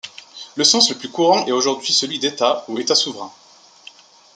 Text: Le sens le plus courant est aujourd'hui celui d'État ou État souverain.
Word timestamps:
Le 0.55 0.63
sens 0.63 0.89
le 0.89 0.97
plus 0.97 1.09
courant 1.09 1.45
est 1.45 1.51
aujourd'hui 1.51 1.93
celui 1.93 2.17
d'État 2.17 2.65
ou 2.67 2.79
État 2.79 2.95
souverain. 2.95 3.31